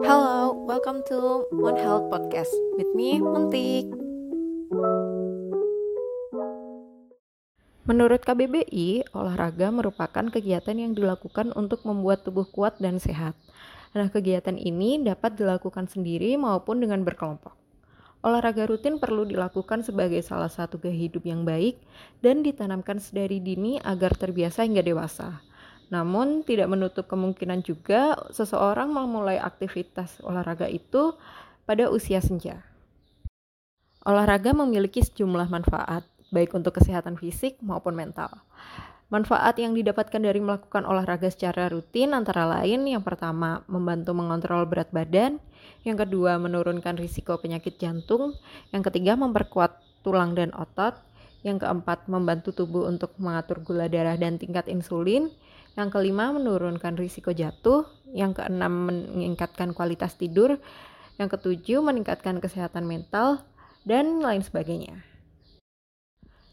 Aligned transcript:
Hello, 0.00 0.56
welcome 0.64 1.04
to 1.04 1.44
One 1.52 1.76
Health 1.76 2.08
Podcast 2.08 2.48
with 2.80 2.88
me, 2.96 3.20
Muntik. 3.20 3.92
Menurut 7.84 8.24
KBBI, 8.24 9.12
olahraga 9.12 9.68
merupakan 9.68 10.24
kegiatan 10.32 10.72
yang 10.72 10.96
dilakukan 10.96 11.52
untuk 11.52 11.84
membuat 11.84 12.24
tubuh 12.24 12.48
kuat 12.48 12.80
dan 12.80 12.96
sehat. 12.96 13.36
Nah, 13.92 14.08
kegiatan 14.08 14.56
ini 14.56 15.04
dapat 15.04 15.36
dilakukan 15.36 15.92
sendiri 15.92 16.32
maupun 16.40 16.80
dengan 16.80 17.04
berkelompok. 17.04 17.52
Olahraga 18.24 18.64
rutin 18.64 18.96
perlu 18.96 19.28
dilakukan 19.28 19.84
sebagai 19.84 20.24
salah 20.24 20.48
satu 20.48 20.80
gaya 20.80 20.96
hidup 20.96 21.28
yang 21.28 21.44
baik 21.44 21.76
dan 22.24 22.40
ditanamkan 22.40 22.96
sedari 22.96 23.44
dini 23.44 23.76
agar 23.84 24.16
terbiasa 24.16 24.64
hingga 24.64 24.80
dewasa. 24.80 25.51
Namun, 25.92 26.40
tidak 26.40 26.72
menutup 26.72 27.04
kemungkinan 27.04 27.60
juga 27.60 28.16
seseorang 28.32 28.88
memulai 28.88 29.36
aktivitas 29.36 30.24
olahraga 30.24 30.64
itu 30.64 31.12
pada 31.68 31.92
usia 31.92 32.24
senja. 32.24 32.64
Olahraga 34.02 34.56
memiliki 34.56 35.04
sejumlah 35.04 35.52
manfaat, 35.52 36.08
baik 36.32 36.56
untuk 36.56 36.80
kesehatan 36.80 37.20
fisik 37.20 37.60
maupun 37.60 37.92
mental. 37.92 38.32
Manfaat 39.12 39.60
yang 39.60 39.76
didapatkan 39.76 40.16
dari 40.16 40.40
melakukan 40.40 40.88
olahraga 40.88 41.28
secara 41.28 41.68
rutin 41.68 42.16
antara 42.16 42.48
lain 42.48 42.88
yang 42.88 43.04
pertama 43.04 43.60
membantu 43.68 44.16
mengontrol 44.16 44.64
berat 44.64 44.88
badan, 44.88 45.36
yang 45.84 46.00
kedua 46.00 46.40
menurunkan 46.40 46.96
risiko 46.96 47.36
penyakit 47.36 47.76
jantung, 47.76 48.32
yang 48.72 48.80
ketiga 48.80 49.12
memperkuat 49.20 49.76
tulang 50.00 50.32
dan 50.32 50.56
otot, 50.56 50.96
yang 51.42 51.58
keempat 51.58 52.06
membantu 52.06 52.54
tubuh 52.54 52.86
untuk 52.86 53.14
mengatur 53.18 53.62
gula 53.62 53.90
darah 53.90 54.14
dan 54.18 54.38
tingkat 54.38 54.70
insulin, 54.70 55.30
yang 55.74 55.90
kelima 55.90 56.30
menurunkan 56.30 56.94
risiko 56.94 57.34
jatuh, 57.34 57.86
yang 58.14 58.34
keenam 58.34 58.90
meningkatkan 58.90 59.74
kualitas 59.74 60.14
tidur, 60.14 60.62
yang 61.18 61.28
ketujuh 61.28 61.82
meningkatkan 61.82 62.38
kesehatan 62.38 62.86
mental, 62.86 63.42
dan 63.82 64.22
lain 64.22 64.42
sebagainya. 64.46 65.02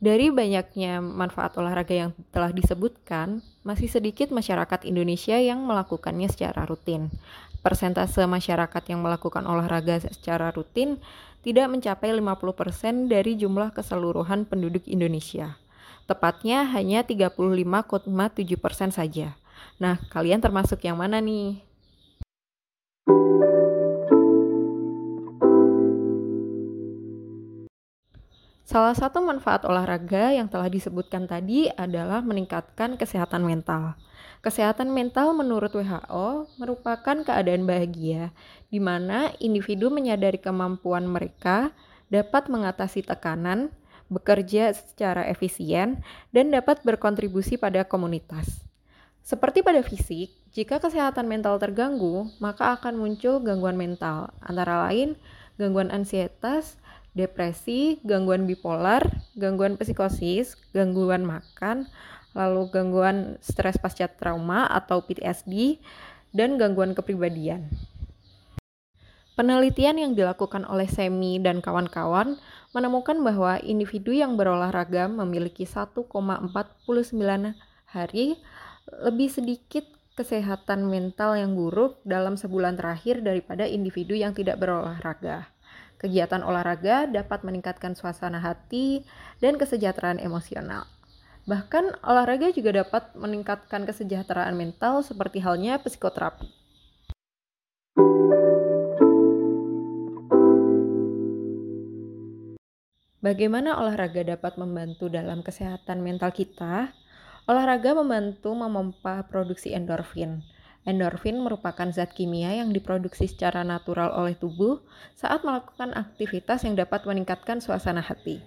Dari 0.00 0.32
banyaknya 0.32 1.04
manfaat 1.04 1.60
olahraga 1.60 1.92
yang 1.92 2.16
telah 2.32 2.56
disebutkan, 2.56 3.44
masih 3.60 3.84
sedikit 3.84 4.32
masyarakat 4.32 4.88
Indonesia 4.88 5.36
yang 5.36 5.60
melakukannya 5.68 6.24
secara 6.32 6.64
rutin. 6.64 7.12
Persentase 7.60 8.24
masyarakat 8.24 8.80
yang 8.88 9.04
melakukan 9.04 9.44
olahraga 9.44 10.00
secara 10.00 10.48
rutin 10.56 10.96
tidak 11.40 11.72
mencapai 11.72 12.12
50% 12.12 13.08
dari 13.08 13.36
jumlah 13.40 13.72
keseluruhan 13.72 14.44
penduduk 14.44 14.84
Indonesia. 14.84 15.56
Tepatnya 16.04 16.66
hanya 16.74 17.06
35,7% 17.06 18.10
saja. 18.90 19.38
Nah, 19.78 19.96
kalian 20.10 20.42
termasuk 20.42 20.82
yang 20.84 20.98
mana 20.98 21.22
nih? 21.22 21.69
Salah 28.70 28.94
satu 28.94 29.18
manfaat 29.18 29.66
olahraga 29.66 30.30
yang 30.30 30.46
telah 30.46 30.70
disebutkan 30.70 31.26
tadi 31.26 31.66
adalah 31.74 32.22
meningkatkan 32.22 32.94
kesehatan 32.94 33.42
mental. 33.42 33.98
Kesehatan 34.46 34.94
mental 34.94 35.34
menurut 35.34 35.74
WHO 35.74 36.46
merupakan 36.54 37.18
keadaan 37.26 37.66
bahagia 37.66 38.30
di 38.70 38.78
mana 38.78 39.34
individu 39.42 39.90
menyadari 39.90 40.38
kemampuan 40.38 41.02
mereka 41.02 41.74
dapat 42.14 42.46
mengatasi 42.46 43.02
tekanan, 43.02 43.74
bekerja 44.06 44.70
secara 44.70 45.26
efisien, 45.26 46.06
dan 46.30 46.54
dapat 46.54 46.78
berkontribusi 46.86 47.58
pada 47.58 47.82
komunitas. 47.82 48.62
Seperti 49.26 49.66
pada 49.66 49.82
fisik, 49.82 50.30
jika 50.54 50.78
kesehatan 50.78 51.26
mental 51.26 51.58
terganggu, 51.58 52.30
maka 52.38 52.78
akan 52.78 53.02
muncul 53.02 53.42
gangguan 53.42 53.74
mental, 53.74 54.30
antara 54.38 54.86
lain 54.86 55.18
gangguan 55.58 55.90
ansietas, 55.90 56.78
depresi, 57.12 57.98
gangguan 58.06 58.46
bipolar, 58.46 59.02
gangguan 59.34 59.74
psikosis, 59.74 60.54
gangguan 60.70 61.26
makan, 61.26 61.90
lalu 62.34 62.70
gangguan 62.70 63.36
stres 63.42 63.78
pasca 63.78 64.06
trauma 64.06 64.70
atau 64.70 65.02
PTSD, 65.02 65.82
dan 66.30 66.58
gangguan 66.58 66.94
kepribadian. 66.94 67.66
Penelitian 69.34 69.96
yang 69.96 70.12
dilakukan 70.12 70.68
oleh 70.68 70.84
Semi 70.84 71.40
dan 71.40 71.64
kawan-kawan 71.64 72.36
menemukan 72.76 73.18
bahwa 73.24 73.56
individu 73.64 74.12
yang 74.12 74.36
berolahraga 74.36 75.08
memiliki 75.08 75.64
1,49 75.64 76.12
hari 77.88 78.36
lebih 79.00 79.28
sedikit 79.32 79.88
kesehatan 80.18 80.84
mental 80.84 81.40
yang 81.40 81.56
buruk 81.56 82.04
dalam 82.04 82.36
sebulan 82.36 82.76
terakhir 82.76 83.24
daripada 83.24 83.64
individu 83.64 84.12
yang 84.12 84.36
tidak 84.36 84.60
berolahraga. 84.60 85.48
Kegiatan 86.00 86.40
olahraga 86.40 87.04
dapat 87.04 87.44
meningkatkan 87.44 87.92
suasana 87.92 88.40
hati 88.40 89.04
dan 89.44 89.60
kesejahteraan 89.60 90.16
emosional. 90.16 90.88
Bahkan 91.44 92.00
olahraga 92.00 92.48
juga 92.56 92.80
dapat 92.80 93.12
meningkatkan 93.12 93.84
kesejahteraan 93.84 94.56
mental 94.56 95.04
seperti 95.04 95.44
halnya 95.44 95.76
psikoterapi. 95.76 96.48
Bagaimana 103.20 103.76
olahraga 103.76 104.24
dapat 104.24 104.56
membantu 104.56 105.12
dalam 105.12 105.44
kesehatan 105.44 106.00
mental 106.00 106.32
kita? 106.32 106.96
Olahraga 107.44 107.92
membantu 107.92 108.56
memompa 108.56 109.28
produksi 109.28 109.76
endorfin 109.76 110.40
Endorfin 110.88 111.36
merupakan 111.44 111.92
zat 111.92 112.16
kimia 112.16 112.56
yang 112.56 112.72
diproduksi 112.72 113.28
secara 113.28 113.60
natural 113.60 114.16
oleh 114.16 114.32
tubuh 114.32 114.80
saat 115.12 115.44
melakukan 115.44 115.92
aktivitas 115.92 116.64
yang 116.64 116.72
dapat 116.72 117.04
meningkatkan 117.04 117.60
suasana 117.60 118.00
hati. 118.00 118.40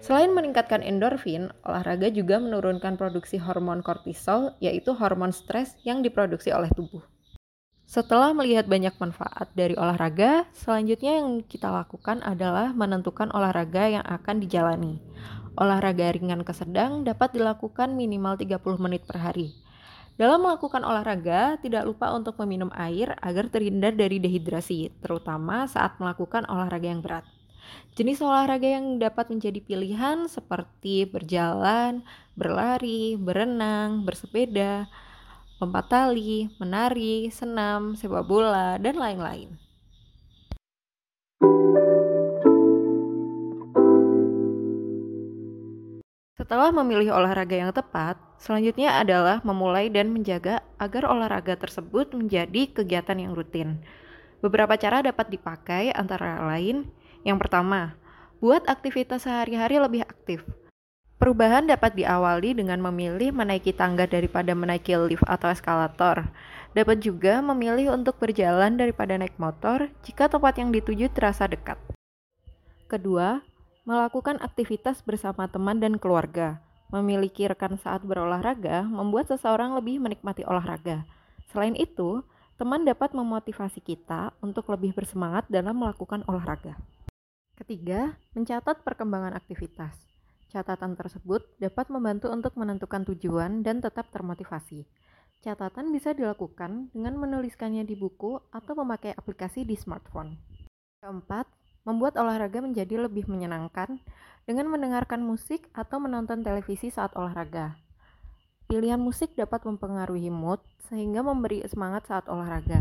Selain 0.00 0.32
meningkatkan 0.32 0.80
endorfin, 0.80 1.52
olahraga 1.64 2.08
juga 2.08 2.40
menurunkan 2.40 2.96
produksi 2.96 3.40
hormon 3.40 3.80
kortisol, 3.80 4.56
yaitu 4.60 4.92
hormon 4.96 5.32
stres 5.32 5.76
yang 5.84 6.00
diproduksi 6.00 6.52
oleh 6.52 6.68
tubuh. 6.72 7.00
Setelah 7.84 8.32
melihat 8.32 8.64
banyak 8.64 8.96
manfaat 8.96 9.52
dari 9.52 9.76
olahraga, 9.76 10.48
selanjutnya 10.56 11.20
yang 11.20 11.44
kita 11.44 11.68
lakukan 11.68 12.24
adalah 12.24 12.72
menentukan 12.72 13.28
olahraga 13.32 14.00
yang 14.00 14.04
akan 14.08 14.40
dijalani. 14.40 15.04
Olahraga 15.56 16.12
ringan 16.16 16.48
ke 16.48 16.52
sedang 16.56 17.04
dapat 17.04 17.36
dilakukan 17.36 17.92
minimal 17.92 18.40
30 18.40 18.60
menit 18.80 19.04
per 19.04 19.20
hari. 19.20 19.63
Dalam 20.14 20.46
melakukan 20.46 20.86
olahraga, 20.86 21.58
tidak 21.58 21.82
lupa 21.90 22.14
untuk 22.14 22.38
meminum 22.46 22.70
air 22.78 23.18
agar 23.18 23.50
terhindar 23.50 23.98
dari 23.98 24.22
dehidrasi, 24.22 24.94
terutama 25.02 25.66
saat 25.66 25.98
melakukan 25.98 26.46
olahraga 26.46 26.86
yang 26.86 27.02
berat. 27.02 27.26
Jenis 27.98 28.22
olahraga 28.22 28.78
yang 28.78 29.02
dapat 29.02 29.34
menjadi 29.34 29.58
pilihan 29.58 30.30
seperti 30.30 31.10
berjalan, 31.10 32.06
berlari, 32.38 33.18
berenang, 33.18 34.06
bersepeda, 34.06 34.86
lompat 35.58 35.90
tali, 35.90 36.46
menari, 36.62 37.30
senam, 37.34 37.98
sepak 37.98 38.22
bola, 38.22 38.78
dan 38.78 38.94
lain-lain. 38.94 39.58
Setelah 46.44 46.76
memilih 46.76 47.16
olahraga 47.16 47.56
yang 47.56 47.72
tepat, 47.72 48.20
selanjutnya 48.36 49.00
adalah 49.00 49.40
memulai 49.48 49.88
dan 49.88 50.12
menjaga 50.12 50.60
agar 50.76 51.08
olahraga 51.08 51.56
tersebut 51.56 52.12
menjadi 52.12 52.68
kegiatan 52.68 53.16
yang 53.16 53.32
rutin. 53.32 53.80
Beberapa 54.44 54.76
cara 54.76 55.00
dapat 55.00 55.32
dipakai 55.32 55.96
antara 55.96 56.44
lain, 56.44 56.84
yang 57.24 57.40
pertama, 57.40 57.96
buat 58.44 58.60
aktivitas 58.68 59.24
sehari-hari 59.24 59.80
lebih 59.80 60.04
aktif. 60.04 60.44
Perubahan 61.16 61.64
dapat 61.64 61.96
diawali 61.96 62.52
dengan 62.52 62.76
memilih 62.92 63.32
menaiki 63.32 63.72
tangga 63.72 64.04
daripada 64.04 64.52
menaiki 64.52 64.92
lift 65.00 65.24
atau 65.24 65.48
eskalator. 65.48 66.28
Dapat 66.76 67.00
juga 67.00 67.40
memilih 67.40 67.96
untuk 67.96 68.20
berjalan 68.20 68.76
daripada 68.76 69.16
naik 69.16 69.40
motor 69.40 69.88
jika 70.04 70.28
tempat 70.28 70.60
yang 70.60 70.68
dituju 70.76 71.08
terasa 71.08 71.48
dekat. 71.48 71.80
Kedua, 72.84 73.40
Melakukan 73.84 74.40
aktivitas 74.40 75.04
bersama 75.04 75.44
teman 75.44 75.76
dan 75.76 76.00
keluarga, 76.00 76.56
memiliki 76.88 77.44
rekan 77.44 77.76
saat 77.76 78.00
berolahraga 78.00 78.80
membuat 78.80 79.28
seseorang 79.28 79.76
lebih 79.76 80.00
menikmati 80.00 80.40
olahraga. 80.40 81.04
Selain 81.52 81.76
itu, 81.76 82.24
teman 82.56 82.88
dapat 82.88 83.12
memotivasi 83.12 83.84
kita 83.84 84.32
untuk 84.40 84.72
lebih 84.72 84.96
bersemangat 84.96 85.44
dalam 85.52 85.76
melakukan 85.76 86.24
olahraga. 86.24 86.80
Ketiga, 87.60 88.16
mencatat 88.32 88.80
perkembangan 88.88 89.36
aktivitas. 89.36 89.92
Catatan 90.48 90.96
tersebut 90.96 91.44
dapat 91.60 91.92
membantu 91.92 92.32
untuk 92.32 92.56
menentukan 92.56 93.04
tujuan 93.12 93.60
dan 93.60 93.84
tetap 93.84 94.08
termotivasi. 94.08 94.88
Catatan 95.44 95.92
bisa 95.92 96.16
dilakukan 96.16 96.88
dengan 96.96 97.20
menuliskannya 97.20 97.84
di 97.84 98.00
buku 98.00 98.40
atau 98.48 98.72
memakai 98.80 99.12
aplikasi 99.12 99.68
di 99.68 99.76
smartphone. 99.76 100.40
Keempat, 101.04 101.44
membuat 101.84 102.16
olahraga 102.16 102.64
menjadi 102.64 103.04
lebih 103.04 103.28
menyenangkan 103.28 104.00
dengan 104.48 104.68
mendengarkan 104.68 105.20
musik 105.20 105.68
atau 105.76 106.00
menonton 106.00 106.44
televisi 106.44 106.88
saat 106.88 107.12
olahraga. 107.16 107.76
Pilihan 108.64 109.00
musik 109.00 109.36
dapat 109.36 109.68
mempengaruhi 109.68 110.32
mood 110.32 110.60
sehingga 110.88 111.20
memberi 111.20 111.60
semangat 111.68 112.08
saat 112.08 112.26
olahraga. 112.32 112.80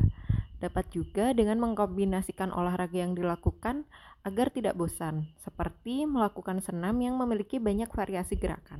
Dapat 0.64 0.96
juga 0.96 1.36
dengan 1.36 1.60
mengkombinasikan 1.60 2.56
olahraga 2.56 3.04
yang 3.04 3.20
dilakukan 3.20 3.84
agar 4.24 4.48
tidak 4.48 4.80
bosan, 4.80 5.28
seperti 5.44 6.08
melakukan 6.08 6.64
senam 6.64 6.96
yang 7.04 7.20
memiliki 7.20 7.60
banyak 7.60 7.92
variasi 7.92 8.40
gerakan. 8.40 8.80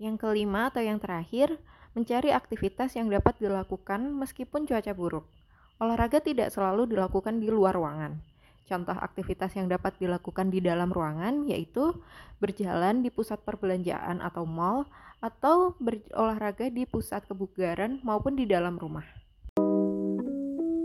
Yang 0.00 0.24
kelima 0.24 0.72
atau 0.72 0.80
yang 0.80 0.96
terakhir, 0.96 1.60
mencari 1.92 2.32
aktivitas 2.32 2.96
yang 2.96 3.12
dapat 3.12 3.36
dilakukan 3.36 4.16
meskipun 4.16 4.64
cuaca 4.64 4.96
buruk. 4.96 5.28
Olahraga 5.76 6.24
tidak 6.24 6.48
selalu 6.48 6.88
dilakukan 6.88 7.36
di 7.36 7.52
luar 7.52 7.76
ruangan. 7.76 8.31
Contoh 8.72 8.96
aktivitas 8.96 9.52
yang 9.52 9.68
dapat 9.68 9.92
dilakukan 10.00 10.48
di 10.48 10.64
dalam 10.64 10.88
ruangan 10.88 11.44
yaitu 11.44 11.92
berjalan 12.40 13.04
di 13.04 13.12
pusat 13.12 13.44
perbelanjaan 13.44 14.24
atau 14.24 14.48
mall 14.48 14.88
atau 15.20 15.76
berolahraga 15.76 16.72
di 16.72 16.88
pusat 16.88 17.20
kebugaran 17.28 18.00
maupun 18.00 18.32
di 18.32 18.48
dalam 18.48 18.80
rumah. 18.80 19.04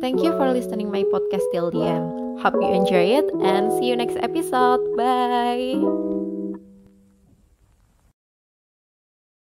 Thank 0.04 0.20
you 0.20 0.36
for 0.36 0.52
listening 0.52 0.92
my 0.92 1.08
podcast 1.08 1.48
till 1.56 1.72
the 1.72 1.80
end. 1.80 2.12
Hope 2.44 2.60
you 2.60 2.76
enjoy 2.76 3.24
it 3.24 3.26
and 3.40 3.72
see 3.80 3.88
you 3.88 3.96
next 3.96 4.20
episode. 4.20 4.84
Bye. 5.00 6.17